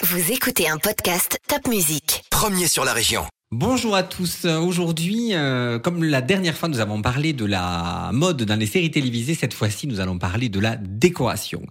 Vous 0.00 0.30
écoutez 0.30 0.68
un 0.68 0.76
podcast 0.76 1.40
Top 1.48 1.66
Music. 1.66 2.22
Premier 2.30 2.68
sur 2.68 2.84
la 2.84 2.92
région. 2.92 3.22
Bonjour 3.50 3.96
à 3.96 4.04
tous. 4.04 4.44
Aujourd'hui, 4.44 5.30
euh, 5.32 5.80
comme 5.80 6.04
la 6.04 6.20
dernière 6.20 6.54
fois, 6.54 6.68
nous 6.68 6.78
avons 6.78 7.02
parlé 7.02 7.32
de 7.32 7.44
la 7.44 8.10
mode 8.12 8.44
dans 8.44 8.54
les 8.54 8.66
séries 8.66 8.92
télévisées. 8.92 9.34
Cette 9.34 9.54
fois-ci, 9.54 9.88
nous 9.88 9.98
allons 9.98 10.16
parler 10.16 10.48
de 10.48 10.60
la 10.60 10.76
décoration. 10.76 11.62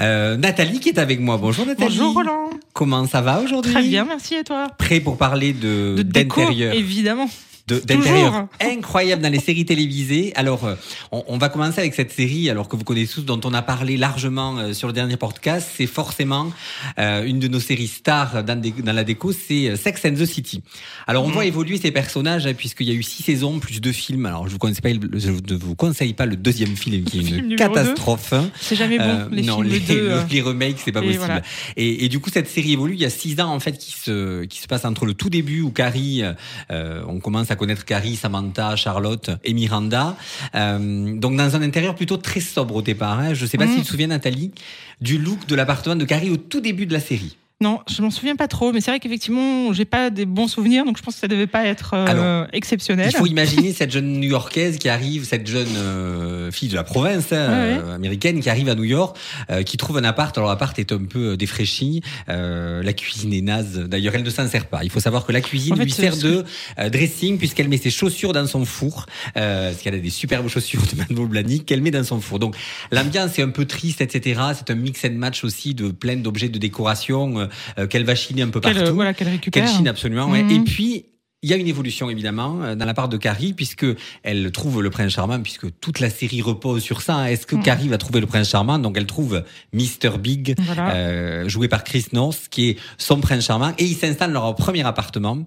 Euh, 0.00 0.36
Nathalie 0.36 0.80
qui 0.80 0.88
est 0.88 0.98
avec 0.98 1.20
moi. 1.20 1.36
Bonjour 1.36 1.64
Nathalie. 1.64 1.96
Bonjour 1.96 2.14
Roland. 2.14 2.50
Comment 2.72 3.06
ça 3.06 3.20
va 3.20 3.40
aujourd'hui? 3.40 3.72
Très 3.72 3.82
bien, 3.84 4.04
merci 4.04 4.34
et 4.34 4.42
toi? 4.42 4.66
Prêt 4.76 4.98
pour 4.98 5.16
parler 5.16 5.52
de 5.52 6.02
d'intérieur 6.02 6.74
évidemment. 6.74 7.28
D'intérieur 7.66 8.46
incroyable 8.60 9.22
dans 9.22 9.32
les 9.32 9.40
séries 9.40 9.64
télévisées. 9.64 10.32
Alors, 10.36 10.64
euh, 10.64 10.74
on, 11.12 11.24
on 11.28 11.38
va 11.38 11.48
commencer 11.48 11.80
avec 11.80 11.94
cette 11.94 12.12
série, 12.12 12.50
alors 12.50 12.68
que 12.68 12.76
vous 12.76 12.84
connaissez 12.84 13.14
tous, 13.14 13.22
dont 13.24 13.40
on 13.44 13.54
a 13.54 13.62
parlé 13.62 13.96
largement 13.96 14.58
euh, 14.58 14.72
sur 14.74 14.86
le 14.86 14.92
dernier 14.92 15.16
podcast. 15.16 15.70
C'est 15.76 15.86
forcément 15.86 16.52
euh, 16.98 17.24
une 17.24 17.38
de 17.38 17.48
nos 17.48 17.60
séries 17.60 17.86
stars 17.88 18.44
dans, 18.44 18.60
des- 18.60 18.70
dans 18.72 18.92
la 18.92 19.04
déco, 19.04 19.32
c'est 19.32 19.76
Sex 19.76 20.02
and 20.04 20.14
the 20.14 20.26
City. 20.26 20.62
Alors, 21.06 21.24
on 21.24 21.28
Mhm. 21.28 21.32
voit 21.34 21.46
évoluer 21.46 21.78
ces 21.78 21.90
personnages, 21.90 22.46
hein, 22.46 22.52
puisqu'il 22.54 22.86
y 22.88 22.90
a 22.90 22.94
eu 22.94 23.02
six 23.02 23.22
saisons 23.22 23.58
plus 23.58 23.80
deux 23.80 23.92
films. 23.92 24.26
Alors, 24.26 24.46
je 24.46 24.52
vous 24.52 24.58
conseille 24.58 24.80
pas, 24.82 24.90
le- 24.92 25.18
je 25.18 25.30
ne 25.30 25.54
vous 25.58 25.74
conseille 25.74 26.12
pas 26.14 26.26
le 26.26 26.36
deuxième 26.36 26.76
film, 26.76 27.04
qui 27.04 27.18
est 27.20 27.30
une 27.38 27.48
deux. 27.50 27.56
catastrophe. 27.56 28.32
hein. 28.34 28.50
C'est 28.60 28.76
jamais 28.76 28.98
bon, 28.98 29.04
Euh, 29.04 29.28
les 29.32 29.42
non, 29.42 29.56
films 29.62 29.68
les, 29.72 29.80
de... 29.80 29.94
euh, 30.10 30.22
les 30.30 30.42
remakes, 30.42 30.78
c'est 30.84 30.92
pas 30.92 31.00
et 31.00 31.04
possible. 31.06 31.24
voilà. 31.24 31.42
Et, 31.76 32.04
et 32.04 32.08
du 32.08 32.20
coup, 32.20 32.30
cette 32.30 32.48
série 32.48 32.72
évolue. 32.72 32.94
Il 32.94 33.00
y 33.00 33.04
a 33.06 33.10
six 33.10 33.40
ans 33.40 33.48
en 33.52 33.60
fait 33.60 33.78
qui 33.78 33.92
se 33.92 34.44
qui 34.44 34.58
se 34.60 34.66
passe 34.66 34.84
entre 34.84 35.06
le 35.06 35.14
tout 35.14 35.30
début 35.30 35.60
où 35.62 35.70
Carrie, 35.70 36.22
on 36.70 37.20
commence 37.20 37.50
à 37.50 37.53
connaître 37.56 37.84
Carrie, 37.84 38.16
Samantha, 38.16 38.76
Charlotte 38.76 39.30
et 39.44 39.54
Miranda. 39.54 40.16
Euh, 40.54 41.14
donc 41.16 41.36
dans 41.36 41.56
un 41.56 41.62
intérieur 41.62 41.94
plutôt 41.94 42.16
très 42.16 42.40
sobre 42.40 42.76
au 42.76 42.82
départ. 42.82 43.18
Hein. 43.18 43.34
Je 43.34 43.46
sais 43.46 43.58
pas 43.58 43.66
si 43.66 43.76
tu 43.76 43.82
te 43.82 43.86
souviens, 43.86 44.08
Nathalie, 44.08 44.52
du 45.00 45.18
look 45.18 45.46
de 45.46 45.54
l'appartement 45.54 45.96
de 45.96 46.04
Carrie 46.04 46.30
au 46.30 46.36
tout 46.36 46.60
début 46.60 46.86
de 46.86 46.92
la 46.92 47.00
série. 47.00 47.36
Non, 47.64 47.80
je 47.88 48.02
m'en 48.02 48.10
souviens 48.10 48.36
pas 48.36 48.46
trop, 48.46 48.72
mais 48.72 48.82
c'est 48.82 48.90
vrai 48.90 49.00
qu'effectivement, 49.00 49.72
j'ai 49.72 49.86
pas 49.86 50.10
des 50.10 50.26
bons 50.26 50.48
souvenirs, 50.48 50.84
donc 50.84 50.98
je 50.98 51.02
pense 51.02 51.14
que 51.14 51.20
ça 51.20 51.28
devait 51.28 51.46
pas 51.46 51.64
être 51.64 51.94
euh, 51.94 52.06
Alors, 52.06 52.46
exceptionnel. 52.52 53.08
Il 53.10 53.16
faut 53.16 53.24
imaginer 53.24 53.72
cette 53.78 53.90
jeune 53.90 54.20
New-Yorkaise 54.20 54.76
qui 54.76 54.90
arrive, 54.90 55.24
cette 55.24 55.46
jeune 55.46 55.74
euh, 55.78 56.50
fille 56.50 56.68
de 56.68 56.74
la 56.74 56.84
province 56.84 57.32
hein, 57.32 57.48
Ouais, 57.48 57.80
euh, 57.82 57.94
américaine 57.94 58.40
qui 58.40 58.50
arrive 58.50 58.68
à 58.68 58.74
New 58.74 58.84
York, 58.84 59.16
euh, 59.50 59.62
qui 59.62 59.78
trouve 59.78 59.96
un 59.96 60.04
appart. 60.04 60.36
Alors 60.36 60.50
l'appart 60.50 60.78
est 60.78 60.92
un 60.92 61.04
peu 61.04 61.30
euh, 61.30 61.36
défraîchi, 61.38 62.02
euh, 62.28 62.82
la 62.82 62.92
cuisine 62.92 63.32
est 63.32 63.40
naze. 63.40 63.78
D'ailleurs, 63.78 64.14
elle 64.14 64.24
ne 64.24 64.28
s'en 64.28 64.46
sert 64.46 64.66
pas. 64.66 64.84
Il 64.84 64.90
faut 64.90 65.00
savoir 65.00 65.24
que 65.24 65.32
la 65.32 65.40
cuisine 65.40 65.72
En 65.72 65.76
fait, 65.76 65.84
lui 65.84 65.90
sert 65.90 66.18
de 66.18 66.44
dressing 66.90 67.38
puisqu'elle 67.38 67.70
met 67.70 67.78
ses 67.78 67.88
chaussures 67.88 68.34
dans 68.34 68.46
son 68.46 68.66
four, 68.66 69.06
euh, 69.38 69.70
parce 69.70 69.82
qu'elle 69.82 69.94
a 69.94 69.98
des 69.98 70.10
superbes 70.10 70.48
chaussures 70.48 70.82
de 70.82 70.98
Manuel 70.98 71.28
Blahnik 71.28 71.64
qu'elle 71.64 71.80
met 71.80 71.90
dans 71.90 72.04
son 72.04 72.20
four. 72.20 72.40
Donc 72.40 72.56
l'ambiance 72.92 73.38
est 73.38 73.42
un 73.42 73.48
peu 73.48 73.64
triste, 73.64 74.02
etc. 74.02 74.38
C'est 74.54 74.70
un 74.70 74.74
mix 74.74 75.02
and 75.06 75.14
match 75.14 75.44
aussi 75.44 75.72
de 75.72 75.88
plein 75.88 76.16
d'objets 76.16 76.50
de 76.50 76.58
décoration 76.58 77.48
qu'elle 77.88 78.04
va 78.04 78.14
chiner 78.14 78.42
un 78.42 78.48
peu 78.48 78.60
Qu'elle, 78.60 78.74
partout. 78.74 78.88
euh, 78.88 78.92
voilà, 78.92 79.14
qu'elle 79.14 79.28
récupère. 79.28 79.64
Qu'elle 79.64 79.72
chine 79.74 79.88
absolument. 79.88 80.30
ouais. 80.30 80.42
Mhm. 80.42 80.50
Et 80.50 80.60
puis 80.60 81.06
il 81.46 81.50
y 81.50 81.52
a 81.52 81.56
une 81.56 81.66
évolution 81.68 82.08
évidemment 82.08 82.62
euh, 82.62 82.74
dans 82.74 82.86
la 82.86 82.94
part 82.94 83.10
de 83.10 83.18
Carrie 83.18 83.52
puisque 83.52 83.84
elle 84.22 84.50
trouve 84.50 84.80
le 84.80 84.88
prince 84.88 85.12
charmant 85.12 85.38
puisque 85.42 85.66
toute 85.78 86.00
la 86.00 86.08
série 86.08 86.40
repose 86.40 86.82
sur 86.82 87.02
ça. 87.02 87.16
hein. 87.16 87.26
Est-ce 87.26 87.46
que 87.46 87.54
Mhm. 87.56 87.62
Carrie 87.62 87.88
va 87.88 87.98
trouver 87.98 88.20
le 88.20 88.26
prince 88.26 88.48
charmant? 88.48 88.78
Donc 88.78 88.96
elle 88.96 89.04
trouve 89.04 89.44
Mr 89.74 90.16
Big. 90.18 90.54
Voilà. 90.58 90.94
euh, 90.94 91.46
joué 91.46 91.68
par 91.68 91.84
Chris 91.84 92.06
North, 92.14 92.46
qui 92.50 92.70
est 92.70 92.76
son 92.96 93.20
prince 93.20 93.44
charmant, 93.44 93.74
et 93.76 93.84
ils 93.84 93.94
s'installent 93.94 94.32
dans 94.32 94.42
leur 94.42 94.54
premier 94.56 94.84
appartement, 94.86 95.46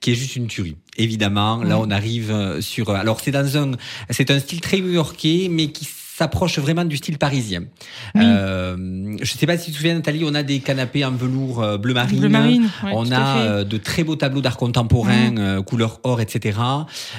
qui 0.00 0.10
est 0.10 0.14
juste 0.16 0.36
une 0.36 0.48
tuerie. 0.48 0.76
Évidemment, 0.98 1.62
là 1.62 1.78
on 1.78 1.90
arrive 1.90 2.30
euh, 2.30 2.60
sur. 2.60 2.90
Alors 2.90 3.20
c'est 3.20 3.30
dans 3.30 3.56
un, 3.56 3.70
c'est 4.10 4.30
un 4.30 4.40
style 4.40 4.60
très 4.60 4.80
new-yorkais, 4.80 5.48
mais 5.50 5.68
qui 5.72 5.86
s'approche 6.18 6.58
vraiment 6.58 6.84
du 6.84 6.96
style 6.96 7.16
parisien. 7.18 7.62
Oui. 8.14 8.22
Euh, 8.24 9.16
je 9.22 9.32
sais 9.32 9.46
pas 9.46 9.56
si 9.56 9.66
tu 9.66 9.70
te 9.72 9.76
souviens, 9.76 9.94
Nathalie, 9.94 10.22
on 10.24 10.34
a 10.34 10.42
des 10.42 10.58
canapés 10.60 11.04
en 11.04 11.12
velours 11.12 11.62
euh, 11.62 11.78
bleu 11.78 11.94
marine. 11.94 12.18
Bleu 12.20 12.28
marine, 12.28 12.70
ouais, 12.84 12.90
on 12.94 13.10
a 13.12 13.38
euh, 13.38 13.64
de 13.64 13.76
très 13.76 14.02
beaux 14.04 14.16
tableaux 14.16 14.40
d'art 14.40 14.56
contemporain, 14.56 15.30
Mhm. 15.30 15.38
euh, 15.38 15.62
couleur 15.62 16.00
or, 16.02 16.20
etc. 16.20 16.58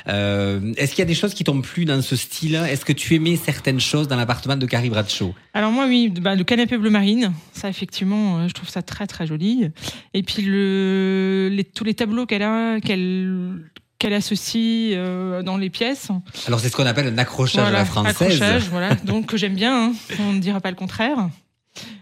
Euh, 0.07 0.73
Est-ce 0.77 0.91
qu'il 0.91 0.99
y 0.99 1.01
a 1.03 1.05
des 1.05 1.15
choses 1.15 1.33
qui 1.33 1.43
t'ont 1.43 1.61
plu 1.61 1.85
dans 1.85 2.01
ce 2.01 2.15
style? 2.15 2.55
Est-ce 2.55 2.85
que 2.85 2.93
tu 2.93 3.15
aimais 3.15 3.35
certaines 3.37 3.79
choses 3.79 4.07
dans 4.07 4.15
l'appartement 4.15 4.55
de 4.57 4.65
Carrie 4.65 4.89
Bradshaw? 4.89 5.33
Alors 5.53 5.71
moi, 5.71 5.85
oui, 5.87 6.09
bah, 6.09 6.35
le 6.35 6.43
canapé 6.43 6.77
bleu 6.77 6.89
marine, 6.89 7.31
ça 7.53 7.69
effectivement, 7.69 8.47
je 8.47 8.53
trouve 8.53 8.69
ça 8.69 8.81
très 8.81 9.07
très 9.07 9.25
joli. 9.27 9.69
Et 10.13 10.23
puis 10.23 10.41
le, 10.43 11.49
les, 11.51 11.63
tous 11.63 11.83
les 11.83 11.93
tableaux 11.93 12.25
qu'elle 12.25 12.43
a, 12.43 12.79
qu'elle 12.79 13.59
qu'elle 13.99 14.13
associe 14.13 14.93
euh, 14.95 15.43
dans 15.43 15.57
les 15.57 15.69
pièces. 15.69 16.07
Alors 16.47 16.59
c'est 16.59 16.69
ce 16.69 16.75
qu'on 16.75 16.85
appelle 16.85 17.07
un 17.07 17.17
accrochage 17.17 17.67
à 17.67 17.69
la 17.69 17.85
française. 17.85 18.21
accrochage, 18.21 18.69
voilà, 18.69 18.95
donc 18.95 19.27
que 19.27 19.37
j'aime 19.37 19.55
bien, 19.55 19.89
hein, 19.89 19.93
on 20.19 20.33
ne 20.33 20.39
dira 20.39 20.61
pas 20.61 20.69
le 20.69 20.75
contraire. 20.75 21.29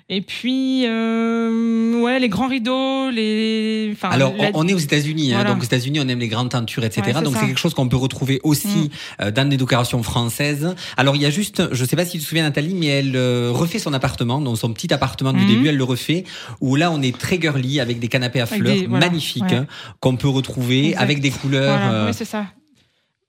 Et 0.09 0.21
puis, 0.21 0.85
euh, 0.87 1.99
ouais, 2.01 2.17
les 2.21 2.29
grands 2.29 2.47
rideaux, 2.47 3.09
les. 3.09 3.89
enfin, 3.91 4.07
Alors, 4.07 4.33
la- 4.37 4.51
on 4.53 4.65
est 4.65 4.73
aux 4.73 4.77
États-Unis, 4.77 5.33
hein, 5.33 5.43
donc 5.43 5.59
aux 5.59 5.65
États-Unis, 5.65 5.99
on 6.01 6.07
aime 6.07 6.19
les 6.19 6.29
grandes 6.29 6.49
tentures, 6.49 6.85
etc. 6.85 7.01
Ouais, 7.13 7.21
donc 7.23 7.35
c'est 7.37 7.45
quelque 7.45 7.59
chose 7.59 7.73
qu'on 7.73 7.89
peut 7.89 7.97
retrouver 7.97 8.39
aussi 8.43 8.67
Mm. 8.67 8.89
euh, 9.23 9.31
dans 9.31 9.49
des 9.49 9.57
décorations 9.57 10.01
françaises. 10.03 10.75
Alors 10.95 11.17
il 11.17 11.21
y 11.21 11.25
a 11.25 11.29
juste, 11.29 11.73
je 11.73 11.83
sais 11.83 11.97
pas 11.97 12.05
si 12.05 12.13
tu 12.13 12.19
te 12.19 12.23
souviens 12.23 12.43
Nathalie, 12.43 12.73
mais 12.73 12.85
elle 12.85 13.17
euh, 13.17 13.51
refait 13.51 13.79
son 13.79 13.91
appartement, 13.91 14.39
donc 14.39 14.57
son 14.57 14.71
petit 14.71 14.93
appartement 14.93 15.33
du 15.33 15.41
Mhm. 15.41 15.47
début, 15.49 15.67
elle 15.67 15.77
le 15.77 15.83
refait. 15.83 16.23
Où 16.61 16.77
là, 16.77 16.89
on 16.89 17.01
est 17.01 17.17
très 17.17 17.37
girly 17.41 17.81
avec 17.81 17.99
des 17.99 18.07
canapés 18.07 18.39
à 18.39 18.45
fleurs 18.45 18.61
des- 18.75 18.87
voilà, 18.87 19.07
magnifiques 19.07 19.43
ouais. 19.43 19.55
hein, 19.55 19.67
qu'on 19.99 20.15
peut 20.15 20.29
retrouver 20.29 20.87
Exact. 20.91 21.01
avec 21.01 21.19
des 21.19 21.31
couleurs. 21.31 21.77
Voilà, 21.79 21.91
euh, 21.91 22.07
oui, 22.07 22.13
c'est 22.13 22.23
ça. 22.23 22.45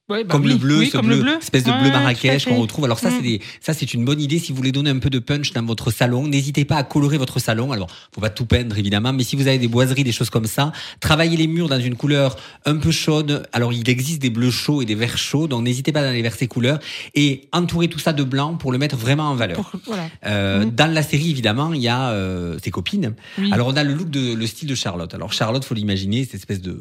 Ouais, 0.08 0.24
bah 0.24 0.32
comme 0.32 0.44
oui, 0.44 0.52
le 0.52 0.56
bleu, 0.56 0.78
oui, 0.78 0.86
ce 0.86 0.92
comme 0.96 1.06
bleu, 1.06 1.16
le 1.16 1.22
bleu. 1.22 1.36
espèce 1.38 1.64
de 1.64 1.70
Ouais, 1.70 1.80
bleu 1.80 1.91
Marrakech 1.91 2.46
qu'on 2.46 2.56
retrouve. 2.62 2.84
Alors 2.86 2.98
ça, 2.98 3.10
Mm. 3.10 3.12
c'est 3.16 3.22
des, 3.22 3.41
ça 3.60 3.74
c'est 3.74 3.92
une 3.92 4.04
bonne 4.06 4.20
idée 4.20 4.38
si 4.38 4.52
vous 4.52 4.56
voulez 4.56 4.72
donner 4.72 4.88
un 4.91 4.98
peu 4.98 5.10
de 5.10 5.19
punch 5.19 5.52
dans 5.52 5.62
votre 5.62 5.91
salon. 5.91 6.26
N'hésitez 6.26 6.64
pas 6.64 6.76
à 6.76 6.82
colorer 6.82 7.19
votre 7.19 7.38
salon. 7.41 7.72
Alors, 7.72 7.88
faut 8.14 8.20
pas 8.22 8.30
tout 8.30 8.46
peindre 8.46 8.78
évidemment, 8.78 9.12
mais 9.12 9.22
si 9.24 9.36
vous 9.36 9.46
avez 9.48 9.58
des 9.58 9.69
boiseries, 9.69 10.04
des 10.04 10.12
choses 10.12 10.30
comme 10.30 10.46
ça, 10.46 10.72
travaillez 11.00 11.36
les 11.36 11.46
murs 11.46 11.69
dans 11.69 11.78
une 11.80 11.94
couleur 11.94 12.36
un 12.64 12.76
peu 12.76 12.91
chaude. 12.91 13.42
Alors, 13.52 13.72
il 13.74 13.88
existe 13.91 14.22
des 14.22 14.30
bleus 14.30 14.50
chauds 14.50 14.80
et 14.80 14.86
des 14.86 14.94
verts 14.94 15.19
chauds, 15.19 15.46
donc 15.46 15.62
n'hésitez 15.64 15.92
pas 15.92 16.00
à 16.00 16.08
aller 16.08 16.22
vers 16.22 16.34
ces 16.34 16.46
couleurs 16.46 16.78
et 17.14 17.42
entourez 17.52 17.88
tout 17.88 17.98
ça 17.98 18.12
de 18.14 18.22
blanc 18.25 18.54
pour 18.54 18.72
le 18.72 18.78
mettre 18.78 18.96
vraiment 18.96 19.28
en 19.30 19.34
valeur. 19.34 19.56
Pour- 19.58 19.72
voilà. 19.86 20.04
Euh, 20.25 20.64
Mm. 20.64 20.70
Dans 20.70 20.92
la 20.92 21.02
série, 21.02 21.30
évidemment, 21.30 21.72
il 21.75 21.82
y 21.82 21.88
a 21.88 22.10
euh, 22.12 22.56
ses 22.64 22.70
copines. 22.70 23.14
Oui. 23.38 23.50
Alors, 23.52 23.69
on 23.69 23.76
a 23.76 23.84
le 23.84 23.92
look 23.92 24.08
de 24.10 24.34
le 24.34 24.46
style 24.46 24.69
de 24.69 24.75
Charlotte. 24.75 25.12
Alors, 25.12 25.32
Charlotte, 25.34 25.64
faut 25.64 25.75
l'imaginer, 25.75 26.25
cette 26.25 26.36
espèce 26.36 26.62
de 26.62 26.80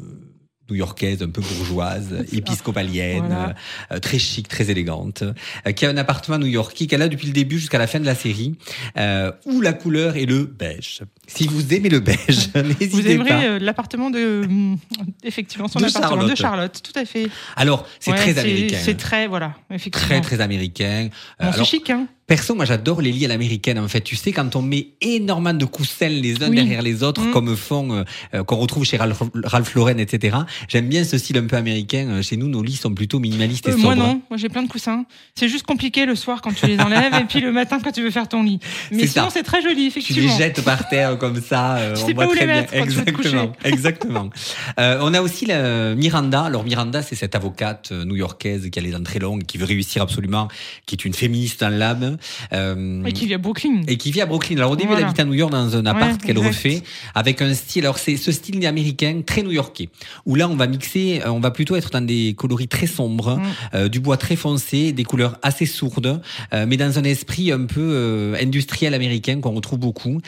new-yorkaise, 0.70 1.22
un 1.22 1.30
peu 1.30 1.40
bourgeoise, 1.40 2.24
épiscopalienne, 2.32 3.26
Voilà. 3.26 3.54
euh, 3.92 3.98
très 3.98 4.18
chic, 4.18 4.48
très 4.48 4.70
élégante, 4.70 5.22
euh, 5.66 5.72
qui 5.72 5.86
a 5.86 5.90
un 5.90 5.96
appartement 5.96 6.38
new-yorkais 6.38 6.86
qu'elle 6.86 7.02
a 7.02 7.08
depuis 7.08 7.26
le 7.26 7.32
début 7.32 7.58
jusqu'à 7.58 7.78
la 7.78 7.86
fin 7.86 8.00
de 8.00 8.06
la 8.06 8.14
série, 8.14 8.54
euh, 8.96 9.32
où 9.46 9.60
la 9.60 9.72
couleur 9.72 10.16
est 10.16 10.26
le 10.26 10.44
beige. 10.44 11.00
Si 11.26 11.46
vous 11.46 11.72
aimez 11.74 11.88
le 11.88 12.00
beige, 12.00 12.50
Vous 12.54 12.62
n'hésitez 12.62 13.12
aimerez 13.12 13.28
pas. 13.28 13.42
euh, 13.44 13.58
l'appartement 13.58 14.10
de. 14.10 14.42
hum, 14.44 14.78
Effectivement, 15.24 15.68
son 15.68 15.78
De 15.80 15.84
appartement 15.86 16.10
Charlotte. 16.10 16.30
de 16.30 16.34
Charlotte, 16.36 16.80
tout 16.82 16.98
à 16.98 17.04
fait. 17.04 17.28
Alors, 17.56 17.86
c'est 18.00 18.10
Ouais, 18.12 18.16
très 18.16 18.38
américain. 18.38 18.78
C'est 18.82 18.96
très, 18.96 19.26
voilà, 19.26 19.54
effectivement. 19.70 20.06
Très, 20.06 20.20
très 20.20 20.40
américain. 20.40 21.08
Bon, 21.40 21.50
c'est 21.52 21.64
chic, 21.64 21.90
hein. 21.90 22.06
Perso, 22.28 22.54
moi 22.54 22.66
j'adore 22.66 23.00
les 23.00 23.10
lits 23.10 23.24
à 23.24 23.28
l'américaine. 23.28 23.78
En 23.78 23.88
fait, 23.88 24.02
tu 24.02 24.14
sais, 24.14 24.32
quand 24.32 24.54
on 24.54 24.60
met 24.60 24.88
énormément 25.00 25.54
de 25.58 25.64
coussins 25.64 26.08
les 26.10 26.42
uns 26.42 26.50
Oui. 26.50 26.56
derrière 26.56 26.82
les 26.82 27.02
autres, 27.02 27.22
Mm. 27.22 27.30
comme 27.32 27.56
font 27.56 27.90
euh, 27.94 28.04
euh, 28.34 28.44
qu'on 28.44 28.56
retrouve 28.56 28.84
chez 28.84 28.98
Ralph, 28.98 29.22
Ralph 29.44 29.74
Lauren, 29.74 29.96
etc. 29.98 30.36
J'aime 30.68 30.88
bien 30.90 31.04
ce 31.04 31.16
style 31.16 31.38
un 31.38 31.46
peu 31.46 31.56
américain. 31.56 32.06
Euh, 32.10 32.22
Chez 32.22 32.36
nous, 32.36 32.46
nos 32.48 32.62
lits 32.62 32.76
sont 32.76 32.92
plutôt 32.92 33.18
minimalistes 33.18 33.66
et 33.66 33.70
Euh, 33.70 33.72
sobres. 33.72 33.84
moi 33.84 33.96
non, 33.96 34.20
moi 34.28 34.36
j'ai 34.36 34.50
plein 34.50 34.62
de 34.62 34.68
coussins. 34.68 35.06
C'est 35.34 35.48
juste 35.48 35.64
compliqué 35.64 36.04
le 36.04 36.14
soir 36.14 36.42
quand 36.42 36.52
tu 36.54 36.66
les 36.66 36.78
enlèves 36.80 37.14
et 37.14 37.24
puis 37.24 37.40
le 37.40 37.50
matin 37.50 37.80
quand 37.82 37.92
tu 37.92 38.02
veux 38.02 38.10
faire 38.10 38.28
ton 38.28 38.42
lit. 38.42 38.60
Mais 38.92 39.06
sinon 39.06 39.28
c'est 39.32 39.42
très 39.42 39.62
joli 39.62 39.74
Tu 39.74 39.80
les 39.80 39.86
effectivement. 39.86 40.36
jettes 40.36 40.62
par 40.62 40.86
terre 40.90 41.16
comme 41.16 41.40
ça. 41.40 41.76
euh, 41.78 41.94
Tu 41.96 42.02
on 42.02 42.06
sais 42.08 42.12
voit 42.12 42.24
pas 42.24 42.30
où 42.30 42.34
très 42.34 42.40
les 42.46 42.52
bien. 42.52 42.60
mettre 42.60 42.72
tu 42.74 42.78
Exactement. 42.78 43.52
Exactement. 43.64 44.30
Euh, 44.78 44.98
on 45.00 45.14
a 45.14 45.22
aussi 45.22 45.46
la 45.46 45.94
Miranda. 45.94 46.42
Alors 46.42 46.62
Miranda, 46.64 47.00
c'est 47.00 47.14
cette 47.16 47.34
avocate 47.34 47.90
new-yorkaise 47.90 48.68
qui 48.68 48.78
a 48.78 48.82
les 48.82 48.90
dents 48.90 49.02
très 49.02 49.18
longues, 49.18 49.44
qui 49.44 49.56
veut 49.56 49.64
réussir 49.64 50.02
absolument, 50.02 50.48
qui 50.84 50.94
est 50.94 51.06
une 51.06 51.14
féministe 51.14 51.60
dans 51.60 51.70
l'âme. 51.70 52.16
Euh, 52.52 53.04
Et 53.04 53.12
qui 53.12 53.26
vit 53.26 53.34
à 53.34 53.38
Brooklyn. 53.38 53.82
et 53.86 53.96
qui 53.96 54.10
vit 54.10 54.20
à 54.20 54.26
Brooklyn. 54.26 54.56
Alors 54.58 54.72
au 54.72 54.76
début, 54.76 54.88
Voilà. 54.88 55.00
elle 55.02 55.06
habite 55.06 55.20
à 55.20 55.24
New 55.24 55.34
York 55.34 55.52
dans 55.52 55.76
un 55.76 55.86
appart 55.86 56.12
Ouais, 56.12 56.26
qu'elle 56.26 56.38
refait 56.38 56.82
avec 57.14 57.42
un 57.42 57.54
style. 57.54 57.84
Alors 57.84 57.98
c'est 57.98 58.16
ce 58.16 58.32
style 58.32 58.64
américain 58.66 59.22
très 59.24 59.42
new-yorkais 59.42 59.88
où 60.26 60.34
là 60.34 60.48
on 60.48 60.56
va 60.56 60.66
mixer, 60.66 61.20
euh, 61.24 61.30
on 61.30 61.40
va 61.40 61.50
plutôt 61.50 61.76
être 61.76 61.90
dans 61.90 62.00
des 62.04 62.34
coloris 62.36 62.68
très 62.68 62.86
sombres, 62.86 63.36
Mm. 63.36 63.42
euh, 63.74 63.88
du 63.88 64.00
bois 64.00 64.16
très 64.16 64.36
foncé, 64.36 64.92
des 64.92 65.04
couleurs 65.04 65.38
assez 65.42 65.66
sourdes, 65.66 66.20
euh, 66.52 66.66
mais 66.68 66.76
dans 66.76 66.98
un 66.98 67.04
esprit 67.04 67.52
un 67.52 67.64
peu 67.66 68.34
industriel 68.40 68.94
américain 68.94 69.40
qu'on 69.40 69.52
retrouve 69.52 69.78
beaucoup. 69.78 70.20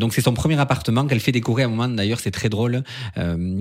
Donc 0.00 0.12
c'est 0.14 0.20
son 0.22 0.32
premier 0.34 0.58
appartement 0.58 1.06
qu'elle 1.06 1.20
fait 1.20 1.32
décorer 1.32 1.62
à 1.62 1.66
un 1.66 1.68
moment. 1.68 1.88
D'ailleurs 1.88 2.20
c'est 2.20 2.30
très 2.30 2.48
drôle 2.48 2.82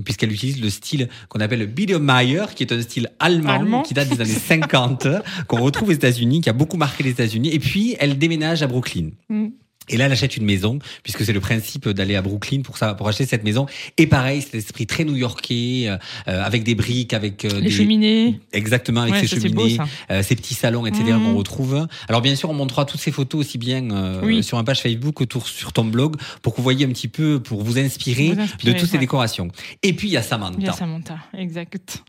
puisqu'elle 0.06 0.32
utilise 0.32 0.62
le 0.62 0.70
style 0.70 1.10
qu'on 1.30 1.40
appelle 1.40 1.66
Biedermeier, 1.68 2.44
qui 2.56 2.64
est 2.64 2.72
un 2.74 2.82
style 2.82 3.10
allemand, 3.20 3.50
Allemand. 3.54 3.82
qui 3.84 3.94
date 3.94 4.10
des 4.10 4.22
années 4.22 4.30
50, 4.34 5.08
qu'on 5.48 5.62
retrouve 5.62 5.90
aux 5.90 5.94
États-Unis, 5.94 6.42
qui 6.42 6.50
a 6.50 6.54
beaucoup 6.54 6.78
marqué 6.78 7.04
les 7.04 7.12
États-Unis. 7.12 7.50
Et 7.62 7.68
puis 7.70 7.96
elle 8.00 8.18
déménage 8.18 8.64
à 8.64 8.68
Brooklyn. 8.68 9.10
Mm. 9.30 9.48
Et 9.90 9.98
là, 9.98 10.06
elle 10.06 10.12
achète 10.12 10.38
une 10.38 10.46
maison, 10.46 10.80
puisque 11.04 11.26
c'est 11.26 11.34
le 11.34 11.40
principe 11.42 11.90
d'aller 11.90 12.16
à 12.16 12.22
Brooklyn 12.22 12.62
pour 12.62 12.78
ça, 12.78 12.94
pour 12.94 13.10
acheter 13.10 13.26
cette 13.26 13.44
maison. 13.44 13.66
Et 13.98 14.08
pareil, 14.08 14.42
cet 14.42 14.56
esprit 14.56 14.86
très 14.88 15.04
new-yorkais, 15.04 15.88
euh, 15.90 15.98
avec 16.46 16.64
des 16.64 16.76
briques, 16.76 17.14
avec 17.14 17.44
euh, 17.44 17.50
Les 17.56 17.62
des 17.64 17.70
cheminées. 17.72 18.40
exactement 18.54 19.02
avec 19.02 19.16
Ouais, 19.16 19.28
ses 19.28 19.36
beau, 19.50 19.64
cheminées, 19.64 19.78
ça. 19.78 19.86
euh, 20.12 20.24
ces 20.24 20.36
petits 20.36 20.54
salons, 20.54 20.86
etc. 20.86 21.04
Mhm. 21.14 21.24
qu'on 21.24 21.36
retrouve. 21.36 21.88
Alors 22.08 22.22
bien 22.22 22.36
sûr, 22.36 22.50
on 22.50 22.54
montrera 22.54 22.86
toutes 22.86 23.02
ces 23.02 23.12
photos 23.12 23.42
aussi 23.42 23.58
bien 23.58 23.90
euh, 23.92 24.22
Oui. 24.24 24.44
sur 24.44 24.56
ma 24.58 24.64
page 24.64 24.82
Facebook 24.82 25.16
que 25.26 25.40
sur 25.46 25.74
ton 25.74 25.84
blog, 25.86 26.16
pour 26.42 26.54
que 26.54 26.58
vous 26.58 26.64
voyez 26.64 26.86
un 26.86 26.90
petit 26.90 27.10
peu, 27.10 27.42
pour 27.42 27.64
vous 27.64 27.78
inspirer, 27.78 28.34
Vous 28.34 28.40
inspirer, 28.42 28.74
de 28.74 28.80
toutes 28.80 28.90
ces 28.90 29.00
décorations. 29.00 29.50
Et 29.84 29.94
puis 29.94 30.08
il 30.10 30.12
y 30.12 30.18
a 30.18 30.22
Samantha. 30.24 30.58
Bien 30.58 30.74
Samantha, 30.74 31.18
exact. 31.38 32.02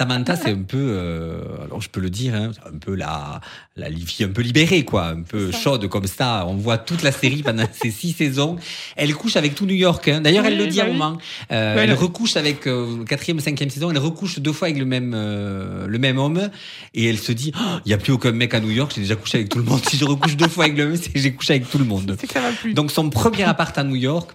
Samantha, 0.00 0.34
c'est 0.34 0.50
un 0.52 0.62
peu, 0.62 0.78
euh, 0.78 1.42
alors 1.66 1.82
je 1.82 1.90
peux 1.90 2.00
le 2.00 2.08
dire, 2.08 2.34
hein, 2.34 2.52
un 2.66 2.78
peu 2.78 2.94
la, 2.94 3.42
la 3.76 3.90
fille 3.90 4.24
un 4.24 4.30
peu 4.30 4.40
libérée, 4.40 4.82
quoi, 4.86 5.08
un 5.08 5.20
peu 5.20 5.52
chaude 5.52 5.86
comme 5.88 6.06
ça. 6.06 6.46
On 6.48 6.54
voit 6.54 6.78
toute 6.78 7.02
la 7.02 7.12
série 7.12 7.42
pendant 7.42 7.66
ces 7.82 7.90
six 7.90 8.12
saisons. 8.12 8.56
Elle 8.96 9.14
couche 9.14 9.36
avec 9.36 9.54
tout 9.54 9.66
New 9.66 9.74
York. 9.74 10.08
hein. 10.08 10.22
D'ailleurs, 10.22 10.46
elle 10.46 10.56
le 10.56 10.68
dit 10.68 10.80
à 10.80 10.84
un 10.84 10.86
bah 10.86 10.92
oui. 10.92 10.98
moment. 10.98 11.18
Euh, 11.52 11.76
elle 11.78 11.90
le- 11.90 11.94
recouche 11.96 12.36
avec 12.36 12.66
euh, 12.66 13.04
quatrième, 13.04 13.40
cinquième 13.40 13.68
saison. 13.68 13.90
Elle 13.90 13.98
recouche 13.98 14.38
deux 14.38 14.54
fois 14.54 14.68
avec 14.68 14.78
le 14.78 14.86
même, 14.86 15.12
euh, 15.14 15.86
le 15.86 15.98
même 15.98 16.16
homme, 16.18 16.48
et 16.94 17.06
elle 17.10 17.18
se 17.18 17.32
dit, 17.32 17.52
Oh, 17.60 17.78
il 17.84 17.88
n'y 17.88 17.92
a 17.94 17.98
plus 17.98 18.14
aucun 18.14 18.32
mec 18.32 18.54
à 18.54 18.60
New 18.60 18.70
York. 18.70 18.92
J'ai 18.94 19.02
déjà 19.02 19.16
couché 19.16 19.36
avec 19.36 19.50
tout 19.50 19.58
le 19.58 19.64
monde. 19.64 19.84
Si 19.86 19.98
je 19.98 20.06
recouche 20.06 20.34
deux 20.38 20.48
fois 20.48 20.64
avec 20.64 20.78
le 20.78 20.86
même, 20.88 20.96
c'est 20.96 21.10
que 21.12 21.18
j'ai 21.18 21.34
couché 21.34 21.52
avec 21.56 21.68
tout 21.68 21.76
le 21.78 21.84
monde. 21.84 22.16
Ça 22.32 22.40
va 22.40 22.52
plus. 22.52 22.72
Donc 22.72 22.90
son 22.90 23.10
premier 23.10 23.42
appart 23.42 23.76
à 23.76 23.84
New 23.84 23.96
York, 23.96 24.30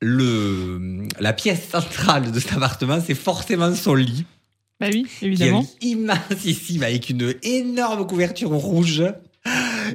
le, 0.00 1.06
la 1.20 1.32
pièce 1.34 1.68
centrale 1.70 2.30
de 2.32 2.40
cet 2.40 2.54
appartement, 2.54 2.98
c'est 3.06 3.14
forcément 3.14 3.74
son 3.74 3.94
lit 3.94 4.24
bah 4.78 4.88
oui, 4.92 5.06
qui 5.18 5.24
est 5.24 5.28
évidemment. 5.28 5.66
immensissime 5.80 6.82
avec 6.82 7.08
une 7.10 7.34
énorme 7.42 8.06
couverture 8.06 8.50
rouge. 8.50 9.04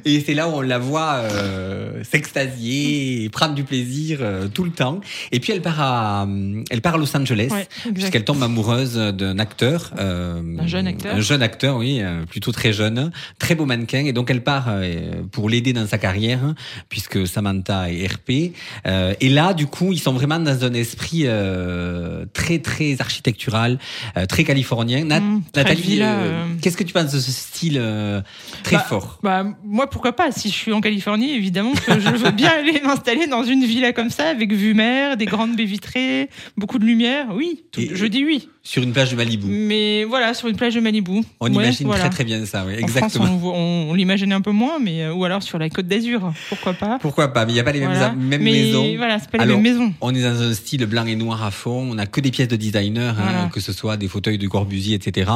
Et 0.04 0.20
c'est 0.20 0.34
là 0.34 0.48
où 0.48 0.52
on 0.52 0.60
la 0.60 0.78
voit 0.78 1.14
euh, 1.22 2.02
s'extasier 2.04 3.24
et 3.24 3.28
prendre 3.28 3.54
du 3.54 3.64
plaisir 3.64 4.18
euh, 4.20 4.48
tout 4.48 4.64
le 4.64 4.70
temps. 4.70 5.00
Et 5.32 5.40
puis 5.40 5.52
elle 5.52 5.62
part 5.62 5.80
à, 5.80 6.26
elle 6.70 6.80
part 6.80 6.94
à 6.94 6.98
Los 6.98 7.14
Angeles. 7.16 7.48
Ouais. 7.50 7.68
Puisqu'elle 7.92 8.24
tombe 8.24 8.42
amoureuse 8.42 8.94
d'un 8.96 9.38
acteur, 9.38 9.92
euh, 9.98 10.40
Un 10.58 10.66
jeune 10.66 10.86
acteur. 10.86 11.14
un 11.16 11.20
jeune 11.20 11.42
acteur, 11.42 11.76
oui, 11.76 12.00
euh, 12.00 12.24
plutôt 12.26 12.52
très 12.52 12.72
jeune, 12.72 13.10
très 13.38 13.54
beau 13.54 13.64
mannequin, 13.66 14.04
et 14.04 14.12
donc 14.12 14.30
elle 14.30 14.42
part 14.42 14.66
euh, 14.68 15.22
pour 15.30 15.48
l'aider 15.48 15.72
dans 15.72 15.86
sa 15.86 15.98
carrière, 15.98 16.40
puisque 16.88 17.26
Samantha 17.26 17.90
est 17.90 18.06
RP. 18.06 18.52
Euh, 18.86 19.14
et 19.20 19.28
là, 19.28 19.54
du 19.54 19.66
coup, 19.66 19.92
ils 19.92 20.00
sont 20.00 20.12
vraiment 20.12 20.38
dans 20.38 20.64
un 20.64 20.72
esprit 20.74 21.22
euh, 21.26 22.24
très 22.32 22.58
très 22.58 22.96
architectural, 23.00 23.78
euh, 24.16 24.26
très 24.26 24.44
californien. 24.44 25.04
Nat- 25.04 25.20
Mmh, 25.22 25.42
très 25.52 25.62
Nathalie, 25.62 26.02
euh, 26.02 26.04
euh. 26.04 26.44
qu'est-ce 26.60 26.76
que 26.76 26.82
tu 26.82 26.92
penses 26.92 27.12
de 27.12 27.20
ce 27.20 27.30
style 27.30 27.76
euh, 27.80 28.20
très 28.64 28.76
Bah, 28.76 28.84
fort? 28.88 29.18
Bah, 29.22 29.44
moi, 29.64 29.81
pourquoi 29.86 30.12
pas? 30.12 30.30
Si 30.32 30.48
je 30.48 30.54
suis 30.54 30.72
en 30.72 30.80
Californie, 30.80 31.32
évidemment 31.34 31.72
que 31.72 31.98
je 32.00 32.08
veux 32.10 32.30
bien 32.30 32.50
aller 32.50 32.80
m'installer 32.84 33.26
dans 33.26 33.42
une 33.44 33.64
villa 33.64 33.92
comme 33.92 34.10
ça, 34.10 34.28
avec 34.28 34.52
vue 34.52 34.74
mer, 34.74 35.16
des 35.16 35.26
grandes 35.26 35.56
baies 35.56 35.64
vitrées, 35.64 36.28
beaucoup 36.56 36.78
de 36.78 36.84
lumière. 36.84 37.28
Oui, 37.34 37.64
tout- 37.72 37.80
Et- 37.80 37.90
je 37.94 38.06
dis 38.06 38.24
oui. 38.24 38.48
Sur 38.64 38.82
une 38.82 38.92
plage 38.92 39.10
de 39.10 39.16
Malibu 39.16 39.46
Mais 39.48 40.04
voilà, 40.04 40.34
sur 40.34 40.46
une 40.48 40.56
plage 40.56 40.74
de 40.74 40.80
Malibu. 40.80 41.22
On 41.40 41.46
Ouais, 41.46 41.50
imagine 41.64 41.86
voilà. 41.86 42.02
très 42.02 42.10
très 42.10 42.24
bien 42.24 42.46
ça, 42.46 42.64
oui, 42.64 42.74
En 42.74 42.86
France, 42.86 42.90
exactement. 43.16 43.40
on, 43.42 43.48
on, 43.48 43.90
on 43.90 43.94
l'imagine 43.94 44.32
un 44.32 44.40
peu 44.40 44.52
moins, 44.52 44.78
mais 44.78 45.02
euh, 45.02 45.12
ou 45.12 45.24
alors 45.24 45.42
sur 45.42 45.58
la 45.58 45.68
Côte 45.68 45.88
d'Azur, 45.88 46.32
pourquoi 46.48 46.72
pas 46.74 46.98
Pourquoi 47.00 47.32
pas 47.32 47.44
Mais 47.44 47.52
il 47.52 47.54
n'y 47.54 47.60
a 47.60 47.64
pas 47.64 47.72
les 47.72 47.80
mêmes, 47.80 47.88
Voilà. 47.90 48.12
mêmes 48.12 48.40
mais 48.42 48.52
maisons. 48.52 48.96
voilà, 48.96 49.18
c'est 49.18 49.30
pas 49.30 49.38
les 49.38 49.44
Alors, 49.44 49.58
mêmes 49.60 49.72
maisons. 49.78 49.92
On 50.00 50.14
est 50.14 50.22
dans 50.22 50.40
un 50.42 50.54
style 50.54 50.86
blanc 50.86 51.04
et 51.06 51.16
noir 51.16 51.42
à 51.42 51.50
fond. 51.50 51.88
On 51.90 51.94
n'a 51.94 52.06
que 52.06 52.20
des 52.20 52.30
pièces 52.30 52.48
de 52.48 52.56
designer, 52.56 53.16
hein, 53.18 53.50
que 53.52 53.58
ce 53.60 53.72
soit 53.72 53.96
des 53.96 54.06
fauteuils 54.08 54.38
de 54.38 54.46
Corbusier, 54.46 54.94
etc. 54.94 55.30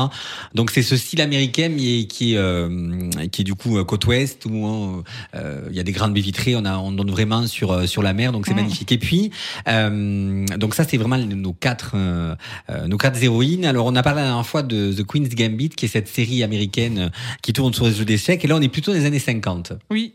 Donc 0.55 0.71
c'est 0.71 0.83
ce 0.83 0.97
style 0.97 1.21
américain 1.21 1.69
mais 1.69 2.05
qui 2.07 2.35
est 2.35 2.39
euh, 2.39 3.11
qui 3.33 3.41
est 3.43 3.45
du 3.45 3.55
coup 3.55 3.77
euh, 3.77 3.85
côte 3.85 4.07
ouest 4.07 4.47
où 4.47 5.03
euh, 5.35 5.63
il 5.71 5.77
y 5.77 5.81
a 5.81 5.83
des 5.83 5.93
grandes 5.93 6.15
baies 6.15 6.21
vitrées. 6.21 6.55
On 6.55 6.65
a 6.65 6.79
on 6.79 6.93
donne 6.93 7.11
vraiment 7.11 7.47
sur 7.49 7.73
euh, 7.73 7.87
sur 7.87 8.03
la 8.05 8.13
mer, 8.13 8.31
donc 8.31 8.47
c'est 8.47 8.55
magnifique. 8.55 8.93
Et 8.93 8.99
puis 8.99 9.31
euh, 9.69 10.45
donc 10.57 10.75
ça 10.75 10.85
c'est 10.85 10.97
vraiment 10.97 11.19
nos 11.19 11.53
quatre 11.53 11.93
euh, 11.97 12.35
euh, 12.71 12.87
nos 12.87 12.97
quatre 12.99 13.16
héroïnes. 13.23 13.65
Alors 13.65 13.87
on 13.87 13.97
a 13.97 14.03
parlé 14.03 14.21
la 14.21 14.29
dernière 14.29 14.47
fois 14.47 14.63
de 14.63 14.93
The 14.93 15.05
Queen's 15.05 15.35
Gambit, 15.35 15.71
qui 15.71 15.87
est 15.87 15.89
cette 15.89 16.09
série 16.09 16.43
américaine 16.43 16.99
euh, 16.99 17.09
qui 17.43 17.53
tourne 17.53 17.73
sur 17.73 17.87
les 17.87 17.93
jeux 17.93 18.05
d'échecs. 18.05 18.45
Et 18.45 18.49
là 18.49 18.57
on 18.57 18.61
est 18.61 18.69
plutôt 18.69 18.93
dans 18.93 18.99
les 18.99 19.07
années 19.07 19.19
50. 19.19 19.73
Oui. 19.91 20.15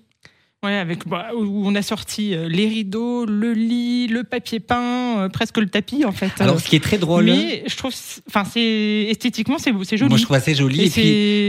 Ouais, 0.63 0.75
avec 0.77 1.07
bah, 1.07 1.29
où 1.35 1.63
on 1.65 1.73
a 1.73 1.81
sorti 1.81 2.35
euh, 2.35 2.47
les 2.47 2.67
rideaux, 2.67 3.25
le 3.25 3.51
lit, 3.53 4.07
le 4.07 4.23
papier 4.23 4.59
peint, 4.59 5.17
euh, 5.21 5.27
presque 5.27 5.57
le 5.57 5.65
tapis 5.67 6.05
en 6.05 6.11
fait. 6.11 6.29
Alors 6.39 6.59
ce 6.59 6.67
qui 6.67 6.75
est 6.75 6.79
très 6.83 6.99
drôle. 6.99 7.23
mais 7.25 7.63
je 7.65 7.75
trouve, 7.75 7.91
enfin 8.27 8.43
c'est 8.47 9.07
esthétiquement 9.09 9.57
c'est 9.57 9.73
c'est 9.85 9.97
joli. 9.97 10.09
Moi, 10.09 10.19
je 10.19 10.23
trouve 10.23 10.35
assez 10.37 10.53
joli. 10.53 10.81
Et 10.81 10.85
Et 10.85 10.89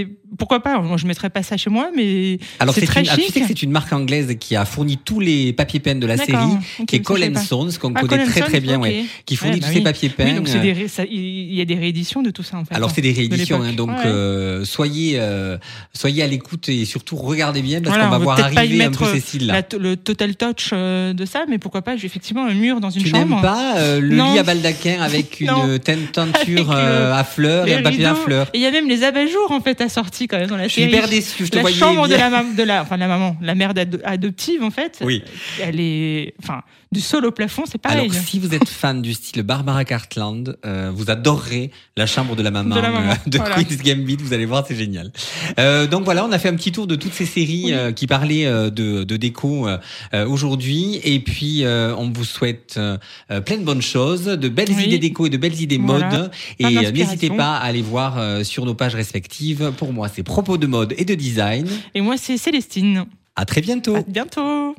puis, 0.06 0.16
pourquoi 0.38 0.62
pas 0.62 0.80
Moi, 0.80 0.96
je 0.96 1.06
mettrais 1.06 1.28
pas 1.28 1.42
ça 1.42 1.58
chez 1.58 1.68
moi, 1.68 1.90
mais 1.94 2.38
alors, 2.58 2.74
c'est 2.74 2.86
très 2.86 3.02
une, 3.02 3.08
ah, 3.10 3.14
tu 3.16 3.20
chic. 3.24 3.34
sais 3.34 3.40
que 3.42 3.46
c'est 3.48 3.62
une 3.62 3.70
marque 3.70 3.92
anglaise 3.92 4.34
qui 4.40 4.56
a 4.56 4.64
fourni 4.64 4.96
tous 4.96 5.20
les 5.20 5.52
papiers 5.52 5.80
peints 5.80 5.94
de 5.96 6.06
la 6.06 6.16
série, 6.16 6.38
qui 6.88 6.96
est 6.96 7.00
pas. 7.00 7.40
Stones, 7.40 7.70
qu'on 7.78 7.92
Ah, 7.94 8.00
connaît 8.00 8.24
très 8.24 8.40
très 8.40 8.60
bien, 8.60 8.80
ouais, 8.80 9.04
qui 9.26 9.36
fournit 9.36 9.56
Ouais, 9.56 9.60
bah 9.60 9.66
tous 9.66 9.72
ces 9.74 9.80
papiers 9.82 10.08
peints. 10.08 10.24
Oui, 10.24 10.34
donc 10.36 10.48
c'est 10.48 10.56
euh, 10.56 10.62
des 10.62 10.72
ré- 10.72 10.88
ça- 10.88 11.04
il 11.04 11.52
y 11.54 11.60
a 11.60 11.66
des 11.66 11.74
rééditions 11.74 12.22
de 12.22 12.30
tout 12.30 12.42
ça 12.42 12.56
en 12.56 12.64
fait. 12.64 12.74
alors 12.74 12.88
hein. 12.88 12.92
c'est 12.94 13.02
des 13.02 13.12
rééditions, 13.12 13.60
hein, 13.60 13.74
donc 13.74 13.90
Ouais. 13.90 14.06
euh, 14.06 14.64
soyez 14.64 15.16
euh, 15.18 15.58
soyez 15.92 16.22
à 16.22 16.26
l'écoute 16.26 16.70
et 16.70 16.86
surtout 16.86 17.16
regardez 17.16 17.60
bien 17.60 17.82
parce 17.82 17.94
Voilà, 17.94 18.04
qu'on 18.06 18.18
va 18.18 18.24
voir 18.24 18.40
arriver 18.40 18.82
un 18.84 18.90
styles-là. 19.20 19.52
La- 19.70 19.78
le 19.78 19.96
total 19.96 20.36
touch 20.36 20.70
euh, 20.72 21.12
de 21.12 21.24
ça, 21.24 21.44
mais 21.48 21.58
pourquoi 21.58 21.82
pas 21.82 21.96
j'ai 21.96 22.06
effectivement 22.06 22.46
un 22.46 22.54
mur 22.54 22.80
dans 22.80 22.90
une 22.90 23.02
Tu 23.02 23.10
chambre. 23.10 23.28
n'aimes 23.36 23.42
pas 23.42 23.76
euh, 23.76 24.00
le 24.00 24.14
Non. 24.16 24.32
lit 24.32 24.38
à 24.38 24.42
baldaquin 24.42 25.00
avec 25.00 25.40
une 25.40 25.78
teinture 25.78 26.70
euh, 26.72 27.12
à 27.14 27.24
fleurs 27.24 27.66
et 27.68 27.74
un 27.74 27.82
papier 27.82 28.04
à 28.06 28.14
fleurs 28.14 28.48
Et 28.54 28.58
il 28.58 28.62
y 28.62 28.66
a 28.66 28.70
même 28.70 28.88
les 28.88 29.04
abat-jours 29.04 29.50
en 29.50 29.60
fait 29.60 29.80
assortis 29.80 30.28
quand 30.28 30.38
même 30.38 30.48
dans 30.48 30.56
la 30.56 30.64
Je 30.68 30.72
suis 30.72 30.82
série. 30.82 30.94
hyper 30.94 31.08
déçu, 31.08 31.44
je 31.46 31.50
te 31.50 31.56
la 31.56 31.62
voyais 31.62 31.76
chambre 31.76 32.08
de 32.08 32.14
la, 32.14 32.44
de 32.44 32.62
la, 32.62 32.82
enfin 32.82 32.96
la 32.96 33.08
maman, 33.08 33.36
la 33.40 33.54
mère 33.54 33.74
d'ado- 33.74 33.98
adoptive 34.04 34.62
en 34.62 34.70
fait. 34.70 34.98
Oui. 35.02 35.22
Elle 35.60 35.80
est, 35.80 36.34
enfin, 36.42 36.62
du 36.90 37.00
sol 37.00 37.24
au 37.24 37.30
plafond, 37.30 37.64
c'est 37.70 37.78
pareil. 37.80 38.00
Alors, 38.10 38.12
si 38.14 38.38
vous 38.38 38.54
êtes 38.54 38.68
fan 38.68 39.00
du 39.00 39.14
style 39.14 39.42
Barbara 39.42 39.84
Cartland, 39.84 40.56
euh, 40.66 40.90
vous 40.94 41.10
adorerez 41.10 41.70
la 41.96 42.04
chambre 42.06 42.36
de 42.36 42.42
la 42.42 42.50
maman 42.50 42.74
De 42.76 42.80
la 42.80 42.90
maman, 42.90 43.14
de 43.26 43.38
voilà. 43.38 43.54
Queen's 43.56 43.82
Gambit. 43.82 44.18
Vous 44.20 44.34
allez 44.34 44.44
voir, 44.44 44.64
c'est 44.68 44.76
génial. 44.76 45.10
Donc 45.90 46.04
voilà, 46.04 46.24
on 46.26 46.32
a 46.32 46.38
fait 46.38 46.48
un 46.48 46.54
petit 46.54 46.72
tour 46.72 46.86
de 46.86 46.94
toutes 46.96 47.14
ces 47.14 47.26
séries 47.26 47.72
Oui. 47.74 47.94
qui 47.94 48.06
parlaient 48.06 48.46
euh, 48.46 48.70
de, 48.92 49.04
de 49.04 49.16
déco 49.16 49.66
euh, 49.68 49.78
euh, 50.14 50.26
aujourd'hui. 50.26 51.00
Et 51.04 51.20
puis, 51.20 51.64
euh, 51.64 51.94
on 51.96 52.10
vous 52.10 52.24
souhaite 52.24 52.78
plein 53.28 53.56
de 53.56 53.64
bonnes 53.64 53.82
choses, 53.82 54.24
de 54.24 54.48
belles 54.48 54.70
Oui. 54.76 54.84
idées 54.84 54.98
déco 54.98 55.26
et 55.26 55.30
de 55.30 55.36
belles 55.36 55.60
idées 55.60 55.78
Voilà. 55.78 56.08
mode. 56.10 56.30
Et 56.58 56.64
n'hésitez 56.92 57.30
pas 57.30 57.56
à 57.56 57.64
aller 57.64 57.82
voir 57.82 58.44
sur 58.44 58.64
nos 58.64 58.74
pages 58.74 58.94
respectives. 58.94 59.72
Pour 59.76 59.92
moi, 59.92 60.08
c'est 60.08 60.22
propos 60.22 60.56
de 60.58 60.66
mode 60.66 60.94
et 60.98 61.04
de 61.04 61.14
design. 61.14 61.66
Et 61.94 62.00
moi, 62.00 62.16
c'est 62.16 62.36
Célestine. 62.36 63.04
À 63.36 63.44
très 63.44 63.60
bientôt. 63.60 63.96
À 63.96 64.02
bientôt. 64.06 64.74